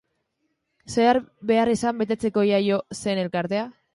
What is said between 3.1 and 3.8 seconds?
elkartea?